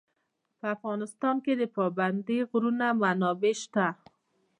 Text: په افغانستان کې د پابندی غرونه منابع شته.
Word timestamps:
په 0.59 0.65
افغانستان 0.75 1.35
کې 1.43 1.53
د 1.57 1.63
پابندی 1.75 2.39
غرونه 2.49 2.87
منابع 3.01 3.53
شته. 3.61 3.85